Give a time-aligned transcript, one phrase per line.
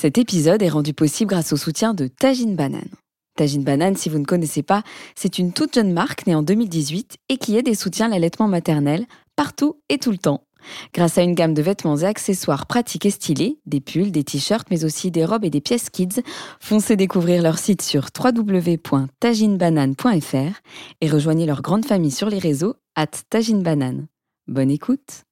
[0.00, 2.88] Cet épisode est rendu possible grâce au soutien de Tajine Banane.
[3.36, 4.82] Tajine Banane, si vous ne connaissez pas,
[5.14, 9.04] c'est une toute jeune marque née en 2018 et qui aide et soutient l'allaitement maternel
[9.36, 10.44] partout et tout le temps.
[10.94, 14.68] Grâce à une gamme de vêtements et accessoires pratiques et stylés, des pulls, des t-shirts,
[14.70, 16.22] mais aussi des robes et des pièces kids,
[16.60, 20.60] foncez découvrir leur site sur www.taginebanane.fr
[21.02, 24.06] et rejoignez leur grande famille sur les réseaux at taginebanane.
[24.48, 25.26] Bonne écoute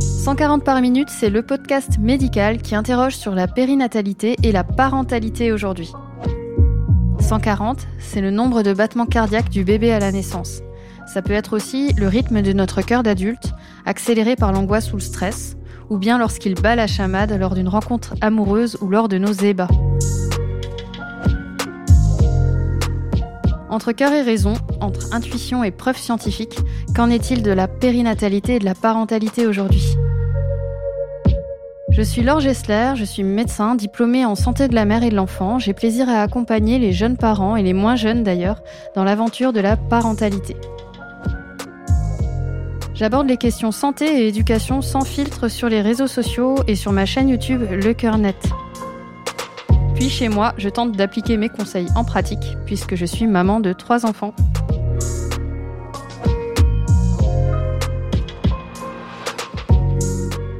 [0.00, 5.52] 140 par minute, c'est le podcast médical qui interroge sur la périnatalité et la parentalité
[5.52, 5.92] aujourd'hui.
[7.20, 10.60] 140, c'est le nombre de battements cardiaques du bébé à la naissance.
[11.06, 13.52] Ça peut être aussi le rythme de notre cœur d'adulte,
[13.86, 15.56] accéléré par l'angoisse ou le stress,
[15.90, 19.68] ou bien lorsqu'il bat la chamade lors d'une rencontre amoureuse ou lors de nos ébats.
[23.70, 26.58] Entre cœur et raison, entre intuition et preuve scientifique,
[26.96, 29.94] qu'en est-il de la périnatalité et de la parentalité aujourd'hui?
[31.90, 35.16] Je suis Laure Gessler, je suis médecin diplômée en santé de la mère et de
[35.16, 35.58] l'enfant.
[35.58, 38.62] J'ai plaisir à accompagner les jeunes parents et les moins jeunes d'ailleurs
[38.94, 40.56] dans l'aventure de la parentalité.
[42.94, 47.04] J'aborde les questions santé et éducation sans filtre sur les réseaux sociaux et sur ma
[47.04, 48.48] chaîne YouTube Le Cœur Net.
[49.98, 53.72] Puis chez moi, je tente d'appliquer mes conseils en pratique puisque je suis maman de
[53.72, 54.32] trois enfants.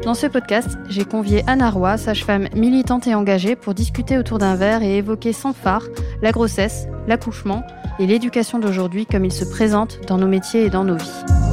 [0.02, 4.56] Dans ce podcast, j'ai convié Anna Roy, sage-femme militante et engagée, pour discuter autour d'un
[4.56, 5.84] verre et évoquer sans phare
[6.20, 7.62] la grossesse, l'accouchement
[8.00, 11.47] et l'éducation d'aujourd'hui comme ils se présentent dans nos métiers et dans nos vies.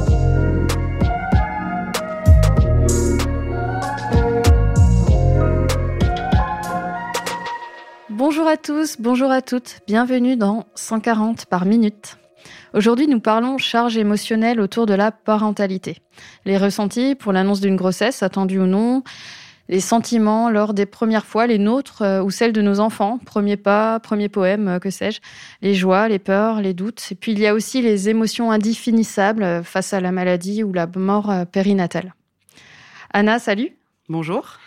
[8.16, 12.16] Bonjour à tous, bonjour à toutes, bienvenue dans 140 par minute.
[12.72, 15.98] Aujourd'hui, nous parlons charge émotionnelle autour de la parentalité.
[16.46, 19.02] Les ressentis pour l'annonce d'une grossesse, attendue ou non,
[19.68, 23.58] les sentiments lors des premières fois, les nôtres euh, ou celles de nos enfants, premier
[23.58, 25.20] pas, premier poème, euh, que sais-je,
[25.60, 27.08] les joies, les peurs, les doutes.
[27.10, 30.72] Et puis il y a aussi les émotions indéfinissables euh, face à la maladie ou
[30.72, 32.14] la mort périnatale.
[33.12, 33.76] Anna, salut.
[34.08, 34.58] Bonjour.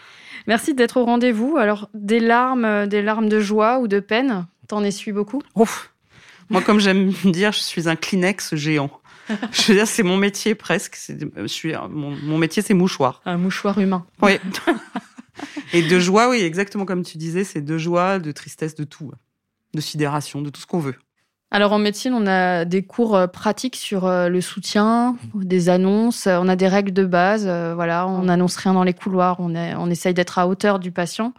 [0.50, 1.58] Merci d'être au rendez-vous.
[1.58, 5.44] Alors, des larmes, des larmes de joie ou de peine, t'en essuies beaucoup?
[5.54, 5.94] Ouf,
[6.50, 8.90] moi, comme j'aime dire, je suis un Kleenex géant.
[9.52, 10.98] Je veux dire, c'est mon métier presque.
[11.38, 13.22] Je suis, mon, mon métier, c'est mouchoir.
[13.26, 14.08] Un mouchoir humain.
[14.24, 14.40] Oui.
[15.74, 19.12] Et de joie, oui, exactement comme tu disais, c'est de joie, de tristesse, de tout.
[19.76, 20.96] De sidération, de tout ce qu'on veut.
[21.52, 26.28] Alors en médecine, on a des cours euh, pratiques sur euh, le soutien, des annonces,
[26.28, 27.46] on a des règles de base.
[27.48, 30.80] Euh, voilà, on n'annonce rien dans les couloirs, on, est, on essaye d'être à hauteur
[30.80, 31.34] du patient.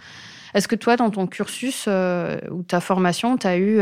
[0.53, 3.81] Est-ce que toi, dans ton cursus ou ta formation, tu as eu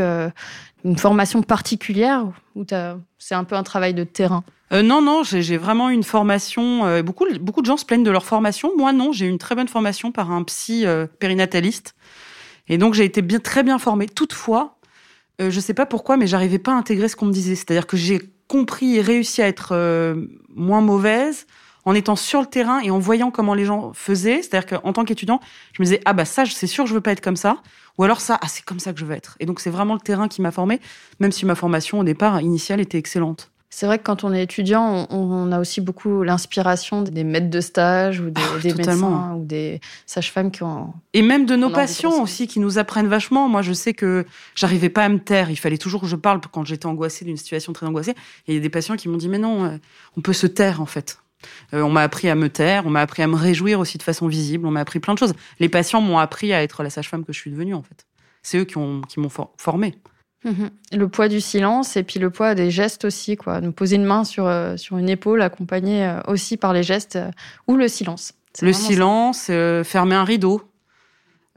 [0.85, 2.63] une formation particulière ou
[3.17, 4.43] c'est un peu un travail de terrain?
[4.71, 6.85] Euh, non, non, j'ai vraiment une formation.
[6.85, 8.71] Euh, beaucoup, beaucoup de gens se plaignent de leur formation.
[8.77, 11.95] Moi, non, j'ai eu une très bonne formation par un psy euh, périnataliste.
[12.67, 14.05] Et donc, j'ai été bien, très bien formée.
[14.07, 14.77] Toutefois,
[15.39, 17.55] je ne sais pas pourquoi, mais j'arrivais pas à intégrer ce qu'on me disait.
[17.55, 19.73] C'est-à-dire que j'ai compris et réussi à être
[20.53, 21.47] moins mauvaise
[21.85, 24.41] en étant sur le terrain et en voyant comment les gens faisaient.
[24.41, 25.39] C'est-à-dire qu'en tant qu'étudiant,
[25.73, 27.61] je me disais, ah bah ça, c'est sûr, je veux pas être comme ça.
[27.97, 29.35] Ou alors ça, ah, c'est comme ça que je veux être.
[29.39, 30.79] Et donc, c'est vraiment le terrain qui m'a formé,
[31.19, 33.51] même si ma formation au départ initiale était excellente.
[33.71, 37.61] C'est vrai que quand on est étudiant, on, a aussi beaucoup l'inspiration des maîtres de
[37.61, 40.91] stage ou des, ah, médecins ou des sages-femmes qui ont.
[41.13, 43.47] Et même de nos patients aussi qui nous apprennent vachement.
[43.47, 44.25] Moi, je sais que
[44.55, 45.51] j'arrivais pas à me taire.
[45.51, 48.15] Il fallait toujours que je parle quand j'étais angoissée d'une situation très angoissée.
[48.47, 49.77] Et il y a des patients qui m'ont dit mais non, euh,
[50.17, 51.19] on peut se taire en fait.
[51.73, 54.03] Euh, on m'a appris à me taire, on m'a appris à me réjouir aussi de
[54.03, 55.33] façon visible, on m'a appris plein de choses.
[55.59, 58.05] Les patients m'ont appris à être la sage-femme que je suis devenue, en fait.
[58.41, 59.95] C'est eux qui, m'ont formé.
[60.45, 60.69] Mhm.
[60.93, 63.59] Le poids du silence et puis le poids des gestes aussi, quoi.
[63.61, 67.19] Nous poser une main sur, euh, sur une épaule, accompagnée euh, aussi par les gestes
[67.67, 68.33] ou le silence.
[68.61, 69.51] Le silence,
[69.83, 70.63] fermer un rideau.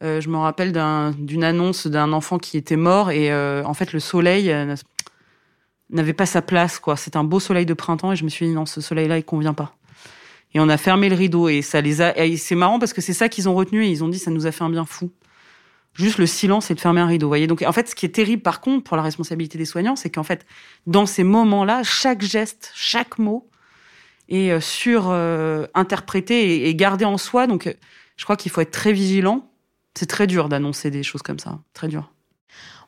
[0.01, 0.73] je me rappelle
[1.19, 4.55] d'une annonce d'un enfant qui était mort et en fait le soleil
[5.93, 6.97] n'avait pas sa place, quoi.
[6.97, 9.25] C'est un beau soleil de printemps et je me suis dit non, ce soleil-là, il
[9.25, 9.75] convient pas.
[10.55, 12.15] Et on a fermé le rideau et ça les a.
[12.37, 14.47] C'est marrant parce que c'est ça qu'ils ont retenu et ils ont dit ça nous
[14.47, 15.11] a fait un bien fou.
[15.95, 17.29] Juste le silence et de fermer un rideau.
[17.29, 17.47] Voyez.
[17.47, 20.09] Donc en fait, ce qui est terrible par contre pour la responsabilité des soignants, c'est
[20.09, 20.47] qu'en fait,
[20.87, 23.51] dans ces moments-là, chaque geste, chaque mot
[24.29, 25.67] est euh, sur euh,
[26.31, 27.47] et, gardé en soi.
[27.47, 27.77] Donc
[28.17, 29.51] je crois qu'il faut être très vigilant.
[29.95, 32.11] C'est très dur d'annoncer des choses comme ça, très dur.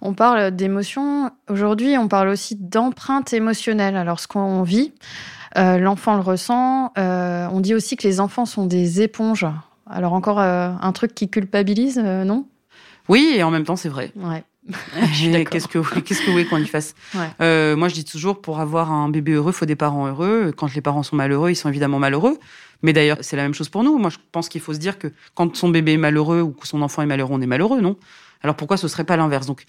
[0.00, 1.30] On parle d'émotions.
[1.50, 3.96] Aujourd'hui, on parle aussi d'empreinte émotionnelle.
[3.96, 4.92] Alors, ce qu'on vit,
[5.56, 6.92] euh, l'enfant le ressent.
[6.96, 9.46] On dit aussi que les enfants sont des éponges.
[9.86, 12.46] Alors, encore un truc qui culpabilise, non?
[13.08, 14.12] Oui, et en même temps, c'est vrai.
[14.16, 14.44] Ouais.
[15.50, 16.94] qu'est-ce que qu'est-ce que vous voulez qu'on y fasse?
[17.40, 20.52] Euh, Moi, je dis toujours, pour avoir un bébé heureux, faut des parents heureux.
[20.56, 22.38] Quand les parents sont malheureux, ils sont évidemment malheureux.
[22.82, 23.98] Mais d'ailleurs, c'est la même chose pour nous.
[23.98, 26.66] Moi, je pense qu'il faut se dire que quand son bébé est malheureux ou que
[26.66, 27.96] son enfant est malheureux, on est malheureux, non?
[28.42, 29.46] Alors pourquoi ce serait pas l'inverse?
[29.46, 29.64] Donc,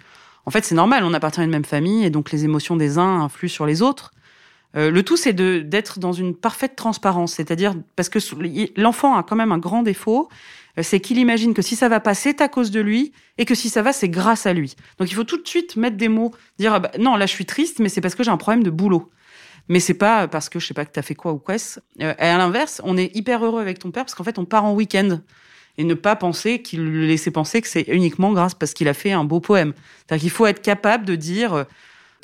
[0.46, 1.04] en fait, c'est normal.
[1.04, 3.82] On appartient à une même famille et donc les émotions des uns influent sur les
[3.82, 4.12] autres.
[4.76, 8.20] Euh, le tout, c'est d'être dans une parfaite transparence, c'est-à-dire parce que
[8.80, 10.30] l'enfant a quand même un grand défaut,
[10.78, 13.46] euh, c'est qu'il imagine que si ça va pas, c'est à cause de lui, et
[13.46, 14.76] que si ça va, c'est grâce à lui.
[15.00, 17.32] Donc il faut tout de suite mettre des mots, dire ah bah, non, là je
[17.32, 19.10] suis triste, mais c'est parce que j'ai un problème de boulot.
[19.68, 21.56] Mais c'est pas parce que je sais pas que t'as fait quoi ou quoi.
[21.56, 24.46] Euh, et à l'inverse, on est hyper heureux avec ton père parce qu'en fait on
[24.46, 25.22] part en week-end
[25.78, 28.94] et ne pas penser qu'il le laissait penser que c'est uniquement grâce parce qu'il a
[28.94, 29.74] fait un beau poème.
[30.00, 31.66] C'est-à-dire qu'il faut être capable de dire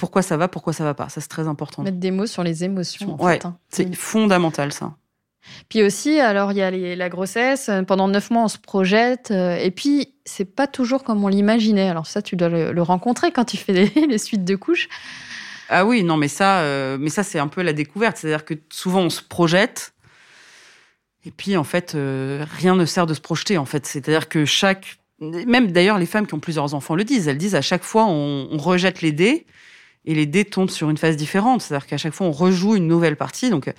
[0.02, 1.10] pourquoi ça va, pourquoi ça va pas.
[1.10, 1.84] Ça c'est très important.
[1.84, 3.22] Mettre des mots sur les émotions.
[3.22, 3.56] En fait, hein.
[3.70, 3.94] c'est mm.
[3.94, 4.96] fondamental ça.
[5.70, 7.70] Puis aussi, alors il y a la grossesse.
[7.86, 9.30] Pendant neuf mois, on se projette.
[9.30, 11.88] Euh, et puis, c'est pas toujours comme on l'imaginait.
[11.88, 14.90] Alors ça, tu dois le, rencontrer quand tu fais les, suites de couches.
[15.70, 18.18] Ah oui, non, mais ça, euh, mais ça, c'est un peu la découverte.
[18.18, 19.94] C'est-à-dire que souvent, on se projette.
[21.26, 23.60] Et puis, en fait, euh, rien ne sert de se projeter.
[23.60, 27.28] En fait, c'est-à-dire que chaque, même d'ailleurs, les femmes qui ont plusieurs enfants le disent.
[27.28, 29.46] Elles disent à chaque fois, on, on rejette les dés
[30.06, 31.62] et les dés tombent sur une phase différente.
[31.62, 33.50] C'est-à-dire qu'à chaque fois, on rejoue une nouvelle partie.
[33.50, 33.74] Donc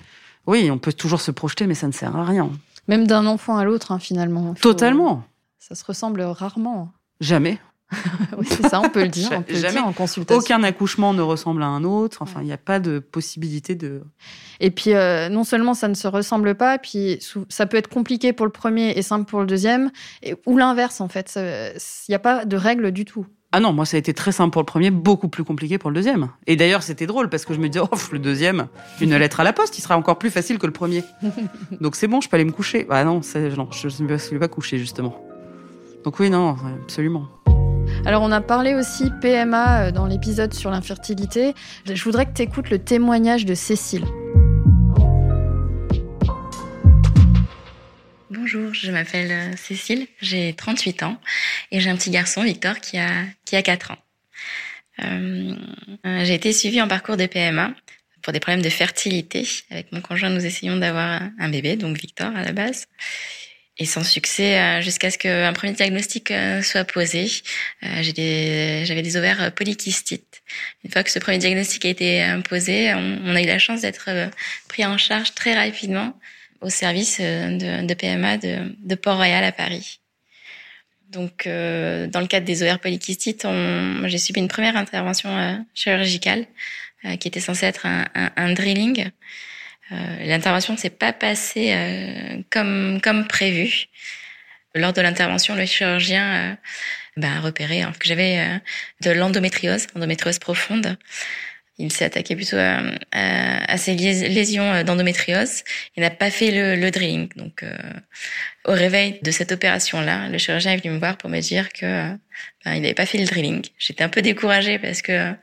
[0.47, 2.49] oui, on peut toujours se projeter, mais ça ne sert à rien.
[2.87, 4.53] Même d'un enfant à l'autre, hein, finalement.
[4.55, 5.23] Totalement.
[5.59, 6.91] Ça se ressemble rarement.
[7.21, 7.59] Jamais.
[8.37, 9.29] oui, c'est ça, on peut le dire.
[9.37, 9.79] On peut Jamais.
[9.79, 10.39] en consultation.
[10.39, 12.17] Aucun accouchement ne ressemble à un autre.
[12.21, 14.01] Enfin, il n'y a pas de possibilité de.
[14.59, 18.33] Et puis, euh, non seulement ça ne se ressemble pas, puis ça peut être compliqué
[18.33, 19.91] pour le premier et simple pour le deuxième,
[20.23, 21.33] et, ou l'inverse, en fait.
[21.37, 23.27] Il n'y a pas de règle du tout.
[23.55, 25.91] Ah non, moi ça a été très simple pour le premier, beaucoup plus compliqué pour
[25.91, 26.29] le deuxième.
[26.47, 28.65] Et d'ailleurs c'était drôle parce que je me disais, oh, le deuxième,
[28.99, 31.03] une lettre à la poste, il sera encore plus facile que le premier.
[31.79, 32.87] Donc c'est bon, je peux aller me coucher.
[32.89, 33.21] Ah non,
[33.55, 35.23] non je ne me suis pas coucher justement.
[36.03, 37.27] Donc oui, non, absolument.
[38.07, 41.53] Alors on a parlé aussi PMA euh, dans l'épisode sur l'infertilité.
[41.85, 44.05] Je voudrais que tu écoutes le témoignage de Cécile.
[48.53, 51.19] Bonjour, je m'appelle euh, Cécile, j'ai 38 ans
[51.71, 53.09] et j'ai un petit garçon, Victor, qui a,
[53.45, 53.97] qui a 4 ans.
[55.01, 55.55] Euh,
[56.05, 57.73] euh, j'ai été suivie en parcours de PMA
[58.21, 59.47] pour des problèmes de fertilité.
[59.71, 62.85] Avec mon conjoint, nous essayons d'avoir un bébé, donc Victor à la base.
[63.79, 67.25] Et sans succès jusqu'à ce qu'un premier diagnostic soit posé.
[67.81, 70.43] J'avais des, ovaires polykystites.
[70.83, 74.11] Une fois que ce premier diagnostic a été posé, on a eu la chance d'être
[74.67, 76.15] pris en charge très rapidement
[76.63, 79.99] au service euh, de, PMA de, Port-Royal à Paris.
[81.09, 83.45] Donc, euh, dans le cadre des OR polykystites,
[84.05, 86.47] j'ai subi une première intervention euh, chirurgicale
[87.19, 89.09] qui était censée être un, drilling.
[89.91, 91.75] L'intervention ne s'est pas passée
[92.49, 93.87] comme, comme prévu.
[94.73, 96.57] Lors de l'intervention, le chirurgien
[97.17, 98.61] bah, a repéré hein, que j'avais
[99.01, 100.97] de l'endométriose, endométriose profonde.
[101.79, 105.63] Il s'est attaqué plutôt à, ces lésions euh, d'endométriose.
[105.97, 107.29] Il n'a pas fait le, drilling.
[107.35, 107.75] Donc, euh,
[108.65, 111.85] au réveil de cette opération-là, le chirurgien est venu me voir pour me dire que
[111.85, 112.15] euh,
[112.63, 113.65] ben, il n'avait pas fait le drilling.
[113.79, 115.33] J'étais un peu découragée parce que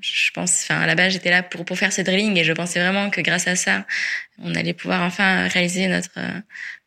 [0.00, 2.52] je pense, enfin, à la base, j'étais là pour pour faire ce drilling et je
[2.52, 3.86] pensais vraiment que grâce à ça,
[4.38, 6.20] on allait pouvoir enfin réaliser notre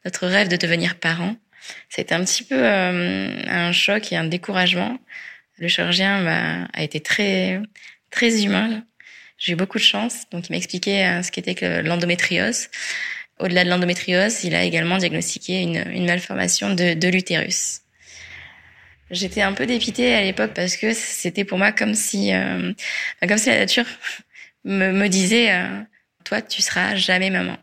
[0.05, 1.35] notre rêve de devenir parent.
[1.89, 4.97] C'était un petit peu un choc et un découragement.
[5.57, 7.61] Le chirurgien bah, a été très
[8.09, 8.83] très humain.
[9.37, 10.29] J'ai eu beaucoup de chance.
[10.31, 12.67] Donc, il m'a expliqué euh, ce qu'était que l'endométriose.
[13.39, 17.81] Au-delà de l'endométriose, il a également diagnostiqué une, une malformation de, de l'utérus.
[19.11, 22.73] J'étais un peu dépitée à l'époque parce que c'était pour moi comme si, euh,
[23.27, 23.85] comme si la nature
[24.65, 25.81] me, me disait, euh,
[26.25, 27.57] toi, tu seras jamais maman.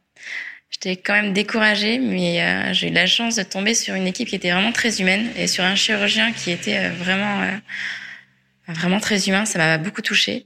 [0.71, 4.29] J'étais quand même découragée, mais euh, j'ai eu la chance de tomber sur une équipe
[4.29, 7.49] qui était vraiment très humaine et sur un chirurgien qui était vraiment
[8.69, 9.45] vraiment très humain.
[9.45, 10.45] Ça m'a beaucoup touchée.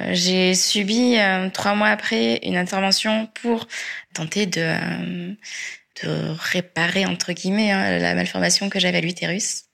[0.00, 3.68] Euh, j'ai subi euh, trois mois après une intervention pour
[4.14, 5.34] tenter de, euh,
[6.02, 9.64] de réparer entre guillemets hein, la malformation que j'avais à l'utérus.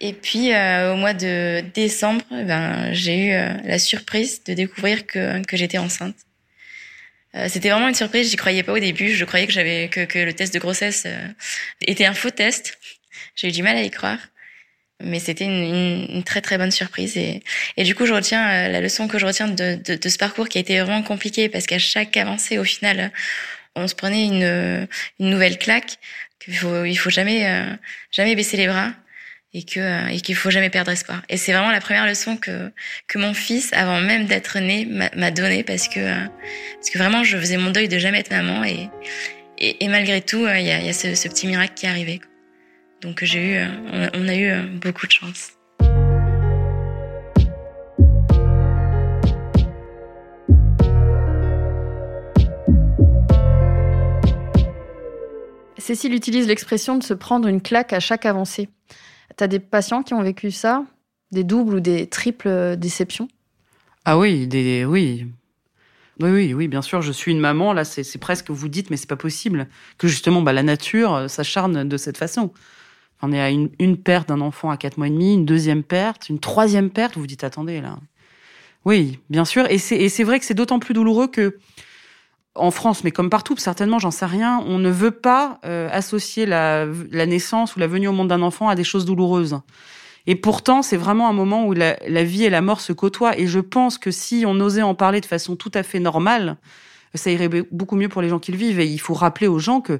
[0.00, 3.30] Et puis au mois de décembre, ben, j'ai eu
[3.64, 6.16] la surprise de découvrir que, j'étais enceinte.
[7.48, 8.28] C'était vraiment une surprise.
[8.28, 9.10] J'y croyais pas au début.
[9.10, 11.06] Je croyais que j'avais que le test de grossesse
[11.80, 12.76] était un faux test.
[13.36, 14.18] J'ai eu du mal à y croire
[15.02, 17.42] mais c'était une, une, très très bonne surprise et,
[17.76, 20.18] et du coup je retiens euh, la leçon que je retiens de, de, de, ce
[20.18, 23.10] parcours qui a été vraiment compliqué parce qu'à chaque avancée au final
[23.74, 25.98] on se prenait une, une nouvelle claque
[26.38, 27.74] qu'il faut il faut jamais euh,
[28.12, 28.92] jamais baisser les bras
[29.52, 31.22] et que euh, et qu'il faut jamais perdre espoir.
[31.28, 32.72] Et c'est vraiment la première leçon que
[33.08, 36.00] que mon fils avant même d'être né m'a donné parce que
[36.76, 38.88] parce que vraiment je faisais mon deuil de jamais être maman et
[39.58, 42.20] et, malgré tout il y a, y a ce petit miracle qui est arrivé
[43.00, 43.66] donc j'ai eu,
[44.14, 45.52] on a eu euh, beaucoup de chance.
[55.84, 58.70] Cécile utilise l'expression de se prendre une claque à chaque avancée.
[59.36, 60.82] T'as des patients qui ont vécu ça,
[61.30, 63.28] des doubles ou des triples euh, déceptions?
[64.06, 65.26] Ah oui, des oui.
[66.20, 67.74] Oui, oui, oui, bien sûr, je suis une maman.
[67.74, 71.28] Là, c'est presque, vous dites, mais c'est pas possible que justement bah, la nature euh,
[71.28, 72.52] s'acharne de cette façon.
[73.24, 76.28] On est à une, perte d'un enfant à quatre mois et demi, une deuxième perte,
[76.28, 77.14] une troisième perte.
[77.14, 77.96] Vous vous dites, attendez, là.
[78.84, 79.66] Oui, bien sûr.
[79.70, 81.58] Et c'est vrai que c'est d'autant plus douloureux que
[82.54, 86.46] en France, mais comme partout, certainement, j'en sais rien, on ne veut pas euh, associer
[86.46, 86.86] la,
[87.26, 89.58] naissance ou la venue au monde d'un enfant à des choses douloureuses.
[90.26, 93.38] Et pourtant, c'est vraiment un moment où la, vie et la mort se côtoient.
[93.38, 96.56] Et je pense que si on osait en parler de façon tout à fait normale,
[97.14, 98.80] ça irait beaucoup mieux pour les gens qui le vivent.
[98.80, 99.98] Et il faut rappeler aux gens que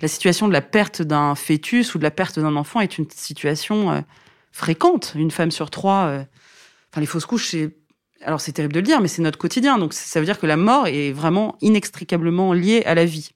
[0.00, 3.06] la situation de la perte d'un fœtus ou de la perte d'un enfant est une
[3.10, 4.00] situation euh,
[4.52, 5.12] fréquente.
[5.14, 6.24] Une femme sur trois, euh,
[6.90, 7.76] enfin les fausses couches, c'est
[8.22, 9.78] alors c'est terrible de le dire, mais c'est notre quotidien.
[9.78, 13.30] Donc ça veut dire que la mort est vraiment inextricablement liée à la vie.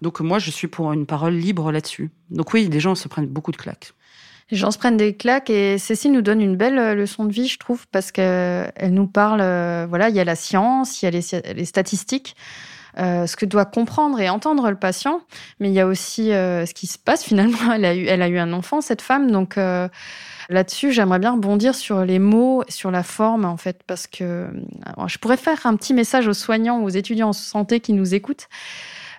[0.00, 2.10] Donc moi, je suis pour une parole libre là-dessus.
[2.30, 3.92] Donc oui, les gens se prennent beaucoup de claques.
[4.50, 7.32] Les gens se prennent des claques et Cécile nous donne une belle euh, leçon de
[7.32, 9.40] vie, je trouve, parce qu'elle nous parle,
[9.88, 12.34] voilà, il y a la science, il y a les, statistiques,
[12.98, 15.20] euh, ce que doit comprendre et entendre le patient,
[15.60, 17.72] mais il y a aussi ce qui se passe finalement.
[17.72, 19.56] Elle a eu, elle a eu un enfant, cette femme, donc
[20.50, 24.48] Là-dessus, j'aimerais bien rebondir sur les mots, sur la forme, en fait, parce que
[25.06, 28.48] je pourrais faire un petit message aux soignants, aux étudiants en santé qui nous écoutent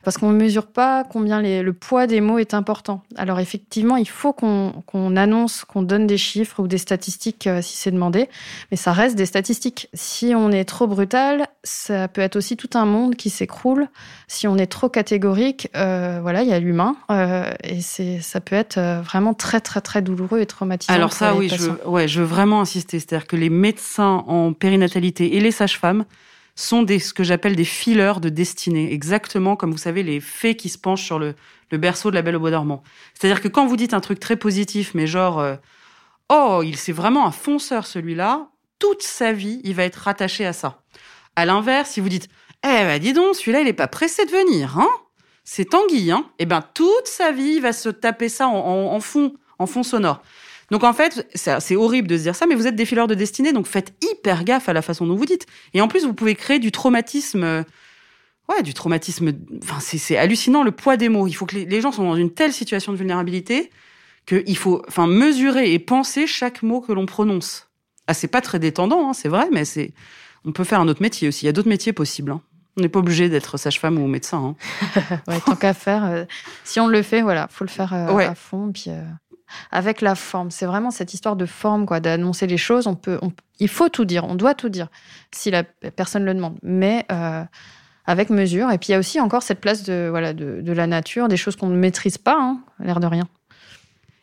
[0.04, 3.04] parce qu'on ne mesure pas combien le poids des mots est important.
[3.16, 7.78] Alors effectivement, il faut qu'on annonce, qu'on donne des chiffres ou des statistiques euh, si
[7.78, 8.30] c'est demandé,
[8.72, 9.90] mais ça reste des statistiques.
[9.94, 13.88] Si on est trop brutal, ça peut être aussi tout un monde qui s'écroule.
[14.28, 18.56] Si on est trop catégorique, euh, voilà, il y a l'humain euh, et ça peut
[18.56, 20.94] être vraiment très très très douloureux et traumatisant.
[20.94, 25.36] Alors ça, oui, je, ouais, je veux vraiment insister, c'est-à-dire que les médecins en périnatalité
[25.36, 26.06] et les sages-femmes
[26.60, 30.56] sont des, ce que j'appelle des fileurs de destinée, exactement comme vous savez les fées
[30.56, 31.36] qui se penchent sur le,
[31.72, 32.84] berceau de la Belle au bois dormant.
[33.14, 35.56] C'est-à-dire que quand vous dites un truc très positif, mais genre euh,
[36.30, 40.54] oh il c'est vraiment un fonceur celui-là, toute sa vie il va être rattaché à
[40.54, 40.82] ça.
[41.36, 42.28] À l'inverse, si vous dites
[42.64, 44.90] eh ben dis donc celui-là il est pas pressé de venir, hein?
[45.46, 46.26] C'est Tanguy, hein?
[46.40, 50.22] Eh ben toute sa vie il va se taper ça en fond, en fond sonore.
[50.72, 53.16] Donc en fait, c'est horrible de se dire ça, mais vous êtes des fileurs de
[53.16, 55.48] destinée, donc faites hyper gaffe à la façon dont vous dites.
[55.74, 57.44] Et en plus, vous pouvez créer du traumatisme.
[57.44, 57.64] Euh,
[58.50, 59.32] ouais, du traumatisme.
[59.64, 61.28] Enfin, c'est hallucinant le poids des mots.
[61.28, 63.72] Il faut que les, gens sont dans une telle situation de vulnérabilité
[64.28, 67.68] qu'il faut, enfin, mesurer et penser chaque mot que l'on prononce.
[68.06, 69.94] Ah, c'est pas très détendant, hein, c'est vrai, mais c'est.
[70.46, 71.46] On peut faire un autre métier aussi.
[71.46, 72.32] Il y a d'autres métiers possibles.
[72.32, 72.42] Hein.
[72.78, 74.56] On n'est pas obligé d'être sage-femme ou médecin.
[74.94, 75.20] Hein.
[75.28, 76.24] ouais, tant qu'à faire, euh,
[76.64, 78.72] si on le fait, voilà, faut le faire euh, à fond.
[78.72, 78.90] Puis,
[79.72, 80.52] avec la forme.
[80.52, 82.88] C'est vraiment cette histoire de forme, quoi, d'annoncer les choses.
[82.88, 83.20] On peut,
[83.60, 84.88] il faut tout dire, on doit tout dire
[85.32, 87.44] si la personne le demande, mais euh,
[88.06, 88.72] avec mesure.
[88.72, 91.38] Et puis il y a aussi encore cette place de, voilà, de, la nature, des
[91.38, 93.28] choses qu'on ne maîtrise pas, hein, l'air de rien.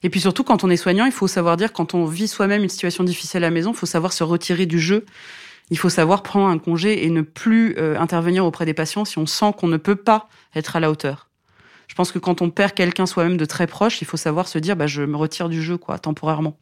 [0.02, 2.62] Et puis surtout, quand on est soignant, il faut savoir dire, quand on vit soi-même
[2.62, 5.04] une situation difficile à la maison, il faut savoir se retirer du jeu.
[5.70, 9.18] Il faut savoir prendre un congé et ne plus euh, intervenir auprès des patients si
[9.18, 11.25] on sent qu'on ne peut pas être à la hauteur
[11.96, 14.76] pense que quand on perd quelqu'un soi-même de très proche, il faut savoir se dire,
[14.76, 16.58] bah, je me retire du jeu, quoi, temporairement.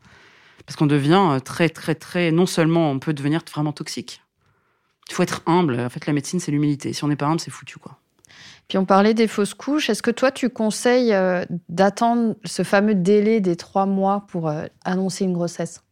[0.65, 4.23] Parce qu'on devient euh, très, très, très, non seulement on peut devenir vraiment toxique.
[5.11, 5.79] Il faut être humble.
[5.81, 6.93] En fait, la médecine, c'est l'humilité.
[6.93, 7.99] Si on n'est pas humble, c'est foutu, quoi.
[8.69, 9.91] Puis on parlait des fausses couches.
[9.91, 14.65] Est-ce que toi, tu conseilles euh, d'attendre ce fameux délai des trois mois pour euh,
[14.85, 15.83] annoncer une grossesse?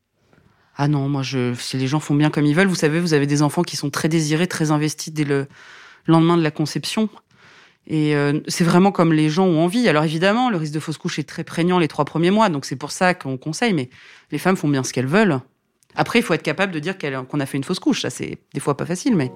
[0.77, 3.13] Ah non, moi, je, si les gens font bien comme ils veulent, vous savez, vous
[3.13, 5.49] avez des enfants qui sont très désirés, très investis dès le
[6.07, 7.11] lendemain de la conception.
[7.87, 9.89] Et euh, c'est vraiment comme les gens ont envie.
[9.89, 12.65] Alors évidemment, le risque de fausse couche est très prégnant les trois premiers mois, donc
[12.65, 13.73] c'est pour ça qu'on conseille.
[13.73, 13.91] Mais
[14.31, 15.41] les femmes font bien ce qu'elles veulent.
[15.95, 18.03] Après, il faut être capable de dire qu'on a fait une fausse couche.
[18.03, 19.33] Ça, c'est des fois pas facile, mais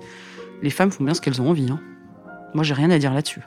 [0.63, 1.71] les femmes font bien ce qu'elles ont envie.
[1.71, 1.81] Hein.
[2.55, 3.43] Moi, j'ai rien à dire là-dessus.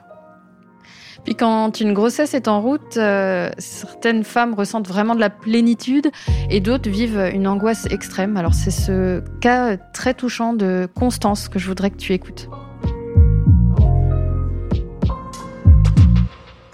[1.24, 6.10] Puis quand une grossesse est en route, euh, certaines femmes ressentent vraiment de la plénitude
[6.48, 8.36] et d'autres vivent une angoisse extrême.
[8.36, 12.48] Alors c'est ce cas très touchant de Constance que je voudrais que tu écoutes.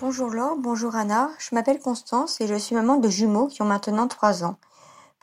[0.08, 3.66] Bonjour Laure, bonjour Anna, je m'appelle Constance et je suis maman de jumeaux qui ont
[3.66, 4.54] maintenant 3 ans.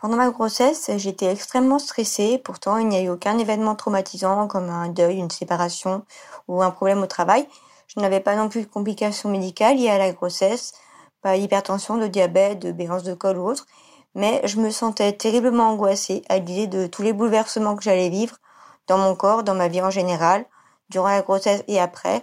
[0.02, 4.70] Pendant ma grossesse, j'étais extrêmement stressée, pourtant il n'y a eu aucun événement traumatisant comme
[4.70, 6.04] un deuil, une séparation
[6.50, 7.48] ou un problème au travail.
[7.88, 10.74] Je n'avais pas non plus de complications médicales liées à la grossesse,
[11.22, 13.66] pas d'hypertension, de diabète, de béance de col ou autre,
[14.16, 18.36] mais je me sentais terriblement angoissée à l'idée de tous les bouleversements que j'allais vivre
[18.88, 20.46] dans mon corps, dans ma vie en général,
[20.90, 22.22] durant la grossesse et après,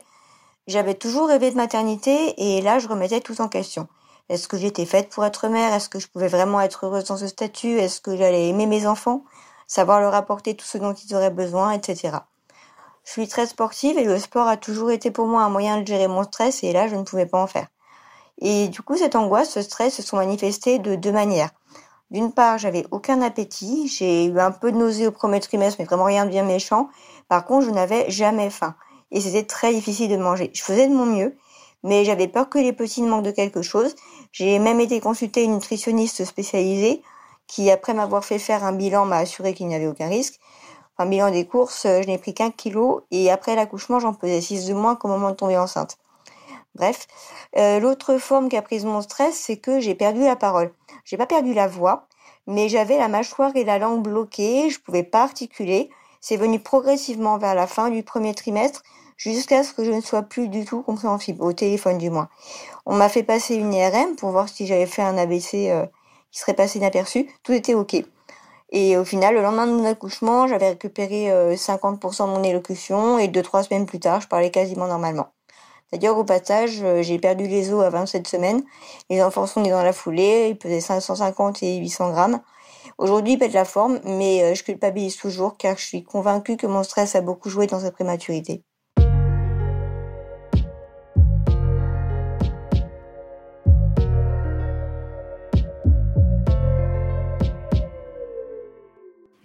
[0.66, 3.88] j'avais toujours rêvé de maternité et là, je remettais tout en question.
[4.28, 5.74] Est-ce que j'étais faite pour être mère?
[5.74, 7.78] Est-ce que je pouvais vraiment être heureuse dans ce statut?
[7.78, 9.24] Est-ce que j'allais aimer mes enfants?
[9.66, 12.18] Savoir leur apporter tout ce dont ils auraient besoin, etc.
[13.04, 15.86] Je suis très sportive et le sport a toujours été pour moi un moyen de
[15.86, 17.66] gérer mon stress et là, je ne pouvais pas en faire.
[18.38, 21.50] Et du coup, cette angoisse, ce stress se sont manifestés de deux manières.
[22.10, 25.86] D'une part, j'avais aucun appétit, j'ai eu un peu de nausée au premier trimestre, mais
[25.86, 26.88] vraiment rien de bien méchant.
[27.28, 28.74] Par contre, je n'avais jamais faim.
[29.12, 30.50] Et c'était très difficile de manger.
[30.54, 31.36] Je faisais de mon mieux,
[31.82, 33.94] mais j'avais peur que les petits ne manquent de quelque chose.
[34.32, 37.02] J'ai même été consulter une nutritionniste spécialisée
[37.46, 40.38] qui, après m'avoir fait faire un bilan, m'a assuré qu'il n'y avait aucun risque.
[40.98, 44.66] Un bilan des courses, je n'ai pris qu'un kilo et après l'accouchement, j'en pesais 6
[44.66, 45.98] de moins qu'au moment de tomber enceinte.
[46.74, 47.08] Bref,
[47.56, 50.72] euh, l'autre forme qu'a prise mon stress, c'est que j'ai perdu la parole.
[51.04, 52.06] J'ai pas perdu la voix,
[52.46, 55.90] mais j'avais la mâchoire et la langue bloquées, je pouvais pas articuler.
[56.20, 58.82] C'est venu progressivement vers la fin du premier trimestre,
[59.20, 62.30] jusqu'à ce que je ne sois plus du tout compréhensible, au téléphone du moins.
[62.86, 65.84] On m'a fait passer une IRM pour voir si j'avais fait un ABC euh,
[66.30, 67.28] qui serait passé inaperçu.
[67.42, 67.96] Tout était OK.
[68.72, 73.18] Et au final, le lendemain de mon accouchement, j'avais récupéré 50% euh, de mon élocution
[73.18, 75.28] et deux, trois semaines plus tard, je parlais quasiment normalement.
[75.90, 78.62] C'est-à-dire au passage, euh, j'ai perdu les os à 27 semaines.
[79.10, 82.40] Les enfants sont nés dans la foulée, ils pesaient 550 et 800 grammes.
[82.96, 86.82] Aujourd'hui, ils pètent la forme, mais je culpabilise toujours car je suis convaincue que mon
[86.82, 88.62] stress a beaucoup joué dans sa prématurité.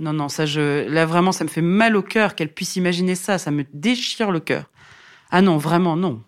[0.06, 3.16] Non, non, ça, je, là vraiment, ça me fait mal au cœur qu'elle puisse imaginer
[3.16, 3.38] ça.
[3.38, 4.70] Ça me déchire le cœur.
[5.32, 6.22] Ah non, vraiment, non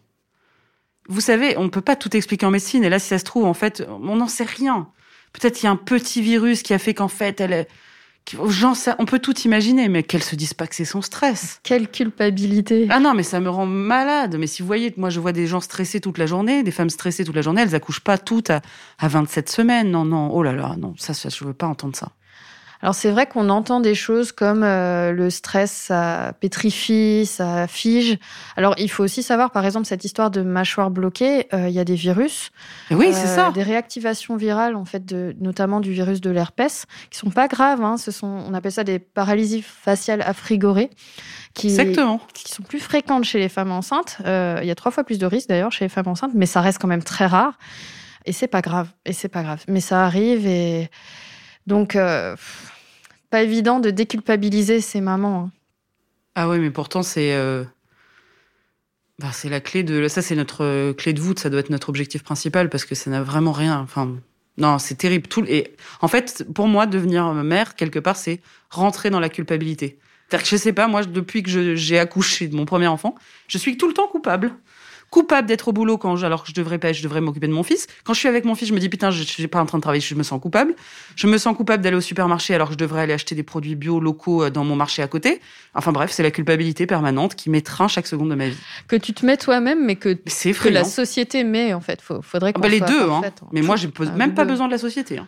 [1.08, 2.84] vous savez, on ne peut pas tout expliquer en médecine.
[2.84, 4.90] Et là, si ça se trouve, en fait, on n'en sait rien.
[5.34, 7.68] Peut-être il y a un petit virus qui a fait qu'en fait, elle est...
[8.38, 11.60] on peut tout imaginer, mais qu'elle se dise pas que c'est son stress.
[11.64, 12.88] Quelle culpabilité.
[12.90, 14.36] Ah non, mais ça me rend malade.
[14.38, 16.90] Mais si vous voyez, moi je vois des gens stressés toute la journée, des femmes
[16.90, 18.62] stressées toute la journée, elles accouchent pas toutes à,
[19.00, 19.92] à 27 semaines.
[19.92, 22.12] Non, non, oh là là, non, ça, ça je veux pas entendre ça.
[22.82, 28.18] Alors c'est vrai qu'on entend des choses comme euh, le stress, ça pétrifie, ça fige.
[28.56, 31.80] Alors il faut aussi savoir, par exemple, cette histoire de mâchoire bloquée, euh, il y
[31.80, 32.52] a des virus.
[32.92, 33.48] oui, c'est ça.
[33.48, 37.48] Euh, des réactivations virales, en fait, de, notamment du virus de l'herpès, qui sont pas
[37.48, 37.84] graves.
[37.84, 40.90] Hein, ce sont, on appelle ça des paralysies faciales affrigorées.
[41.54, 42.22] Qui, Exactement.
[42.36, 44.18] qui sont plus fréquentes chez les femmes enceintes.
[44.20, 46.62] il y a trois fois plus de risques d'ailleurs chez les femmes enceintes, mais ça
[46.62, 47.58] reste quand même très rare.
[48.26, 48.90] Et c'est pas grave.
[49.06, 49.64] Et c'est pas grave.
[49.68, 50.92] Mais ça arrive et
[51.68, 52.36] donc, euh,
[53.30, 55.44] pas évident de déculpabiliser ces mamans.
[55.44, 55.52] Hein.
[56.36, 57.34] Ah oui, mais pourtant, c'est.
[57.34, 57.64] Euh,
[59.20, 60.08] bah, c'est la clé de.
[60.08, 62.96] Ça, c'est notre euh, clé de voûte, ça doit être notre objectif principal parce que
[62.96, 63.80] ça n'a vraiment rien.
[63.80, 64.16] Enfin,
[64.58, 65.28] non, c'est terrible.
[65.28, 65.44] Tout...
[65.48, 70.00] Et en fait, pour moi, devenir mère, quelque part, c'est rentrer dans la culpabilité.
[70.28, 73.16] C'est-à-dire que je sais pas, moi, depuis que j'ai accouché de mon premier enfant,
[73.48, 74.54] je suis tout le temps coupable
[75.10, 77.64] coupable d'être au boulot quand alors que je devrais pas, je devrais m'occuper de mon
[77.64, 77.88] fils.
[78.04, 79.78] Quand je suis avec mon fils, je me dis putain, je, suis pas en train
[79.78, 80.76] de travailler, je me sens coupable.
[81.16, 83.76] Je me sens coupable d'aller au supermarché alors que je devrais aller acheter des produits
[83.76, 85.42] bio locaux euh, dans mon marché à côté.
[85.74, 88.58] Enfin bref, c'est la culpabilité permanente qui m'étreint chaque seconde de ma vie.
[88.88, 92.02] Que tu te mets toi-même, mais que, que la société met en fait.
[92.02, 93.22] faudrait ah bah, les deux, hein.
[93.52, 95.20] Mais moi, j'ai même pas besoin de la société.
[95.20, 95.28] Hein.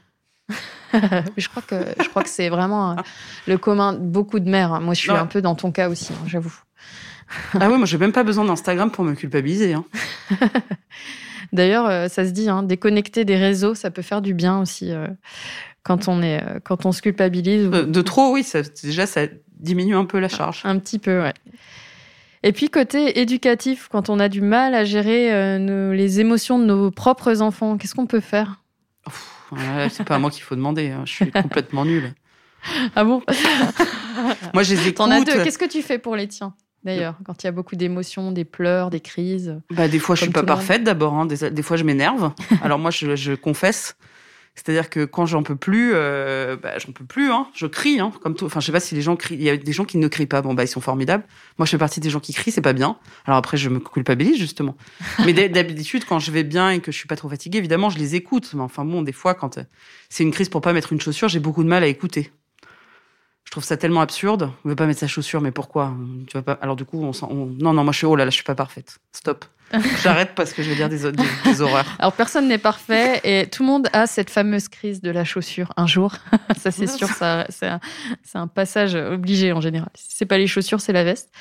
[1.38, 2.96] je crois que je crois que c'est vraiment euh,
[3.48, 4.74] le commun de beaucoup de mères.
[4.74, 4.80] Hein.
[4.80, 6.56] Moi, je suis un peu dans ton cas aussi, j'avoue
[7.54, 9.74] ah oui, moi j'ai même pas besoin d'Instagram pour me culpabiliser.
[9.74, 9.86] Hein.
[11.54, 14.92] D'ailleurs, euh, ça se dit, hein, déconnecter des réseaux, ça peut faire du bien aussi
[14.92, 15.08] euh,
[15.84, 17.70] quand on est, euh, quand on se culpabilise.
[17.70, 19.22] De, trop, oui, ça, déjà ça
[19.60, 20.62] diminue un peu la charge.
[20.64, 21.34] Un, petit peu, ouais.
[22.44, 25.60] Et puis côté éducatif, quand on a du mal à gérer
[25.94, 28.62] les émotions de nos propres enfants, qu'est-ce qu'on peut faire?
[29.90, 30.90] C'est pas à moi qu'il faut demander.
[30.92, 31.02] Hein.
[31.04, 32.14] Je suis complètement nulle.
[32.96, 33.22] Ah bon?
[34.54, 34.96] Moi, je les écoute.
[34.96, 35.44] T'en as deux.
[35.44, 36.54] Qu'est-ce que tu fais pour les tiens?
[36.84, 40.24] D'ailleurs, quand il y a beaucoup d'émotions, des pleurs, des crises bah, Des fois, je
[40.24, 41.14] suis pas parfaite d'abord.
[41.14, 41.26] Hein.
[41.26, 42.32] Des, fois, je m'énerve.
[42.62, 43.96] Alors moi, je, confesse.
[44.56, 47.32] C'est-à-dire que quand j'en peux plus, euh, bah, j'en peux plus.
[47.32, 47.48] Hein.
[47.54, 48.46] Je crie, hein, comme tout.
[48.46, 49.36] Enfin, je sais pas si les gens crient.
[49.36, 50.42] Il y a des gens qui ne crient pas.
[50.42, 51.24] Bon, bah, ils sont formidables.
[51.58, 52.98] Moi, je fais partie des gens qui crient, c'est pas bien.
[53.26, 54.76] Alors après, je me culpabilise justement.
[55.26, 58.00] Mais d'habitude, quand je vais bien et que je suis pas trop fatiguée, évidemment, je
[58.00, 58.52] les écoute.
[58.54, 59.64] Mais enfin bon, des fois, quand euh,
[60.10, 62.32] c'est une crise pour pas mettre une chaussure, j'ai beaucoup de mal à écouter
[63.50, 64.52] je trouve ça tellement absurde.
[64.64, 65.92] On veut pas mettre sa chaussure, mais pourquoi?
[66.28, 67.48] Tu vas pas Alors du coup, on, on...
[67.60, 69.00] non, non, moi je suis oh là là, je suis pas parfaite.
[69.12, 69.44] Stop.
[70.04, 71.88] J'arrête parce que je vais dire des, des, horreurs.
[71.98, 75.74] Alors personne n'est parfait et tout le monde a cette fameuse crise de la chaussure
[75.78, 76.14] un jour.
[76.60, 77.80] ça c'est sûr, ça, c'est un,
[78.36, 79.90] un, passage obligé en général.
[79.96, 81.32] Si c'est pas les chaussures, c'est la veste.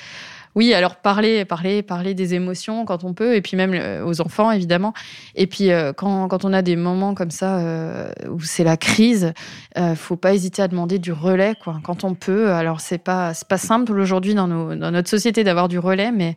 [0.59, 4.19] Oui, alors parler, parler, parler des émotions quand on peut, et puis même euh, aux
[4.19, 4.93] enfants évidemment.
[5.35, 8.75] Et puis euh, quand, quand on a des moments comme ça euh, où c'est la
[8.75, 9.31] crise,
[9.77, 11.79] euh, faut pas hésiter à demander du relais quoi.
[11.81, 12.51] Quand on peut.
[12.51, 16.35] Alors c'est pas pas simple aujourd'hui dans notre société d'avoir du relais, mais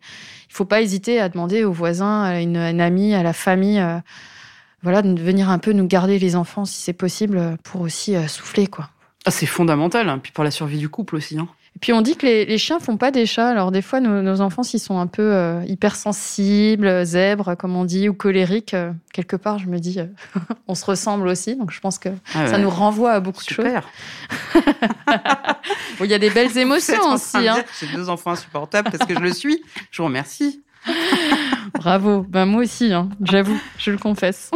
[0.49, 3.85] il faut pas hésiter à demander aux voisins, à une, une amie, à la famille.
[4.83, 8.67] voilà, de venir un peu nous garder les enfants si c'est possible pour aussi souffler
[8.67, 8.89] quoi.
[9.25, 10.19] Ah, c'est fondamental, hein.
[10.23, 11.37] puis pour la survie du couple aussi.
[11.37, 11.49] Hein.
[11.75, 13.49] Et puis on dit que les, les chiens font pas des chats.
[13.49, 17.85] Alors des fois, nos, nos enfants, s'ils sont un peu euh, hypersensibles, zèbres, comme on
[17.85, 20.05] dit, ou colériques, euh, quelque part, je me dis, euh,
[20.67, 21.55] on se ressemble aussi.
[21.55, 23.65] Donc je pense que Ah ça nous renvoie à beaucoup de choses.
[25.99, 27.47] Bon, Il y a des belles émotions en aussi.
[27.47, 27.63] Hein.
[27.79, 29.61] J'ai deux enfants insupportables parce que je le suis.
[29.91, 30.61] Je vous remercie.
[31.75, 32.25] Bravo.
[32.29, 34.51] Ben, moi aussi, hein, j'avoue, je le confesse.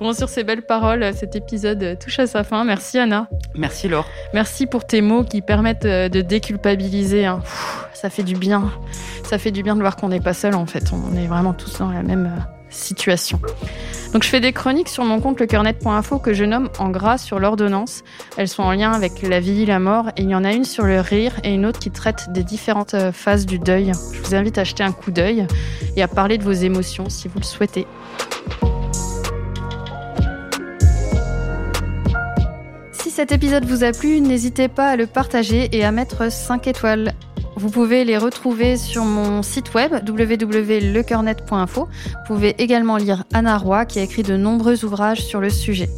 [0.00, 2.64] Bon, sur ces belles paroles, cet épisode touche à sa fin.
[2.64, 3.28] Merci Anna.
[3.54, 4.06] Merci Laure.
[4.32, 7.26] Merci pour tes mots qui permettent euh, de déculpabiliser.
[7.26, 7.40] hein.
[7.92, 8.70] Ça fait du bien.
[9.24, 10.84] Ça fait du bien de voir qu'on n'est pas seul en fait.
[10.92, 13.40] On est vraiment tous dans la même euh, situation.
[14.12, 17.38] Donc je fais des chroniques sur mon compte lecoeurnet.info que je nomme en gras sur
[17.40, 18.02] l'ordonnance.
[18.36, 20.64] Elles sont en lien avec la vie, la mort et il y en a une
[20.64, 23.92] sur le rire et une autre qui traite des différentes euh, phases du deuil.
[24.12, 25.46] Je vous invite à jeter un coup d'œil
[25.96, 27.86] et à parler de vos émotions si vous le souhaitez.
[33.14, 37.12] Cet épisode vous a plu, n'hésitez pas à le partager et à mettre 5 étoiles.
[37.54, 41.86] Vous pouvez les retrouver sur mon site web www.lecoeurnet.info.
[41.86, 45.88] Vous pouvez également lire Anna Roy qui a écrit de nombreux ouvrages sur le sujet.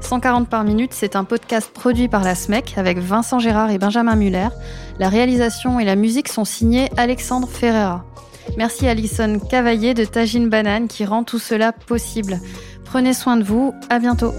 [0.00, 4.14] 140 par minute, c'est un podcast produit par la SMEC avec Vincent Gérard et Benjamin
[4.14, 4.48] Muller.
[4.98, 8.04] La réalisation et la musique sont signés Alexandre Ferreira.
[8.58, 12.38] Merci Alison Cavaillé de Tagine Banane qui rend tout cela possible.
[12.84, 14.34] Prenez soin de vous, à bientôt.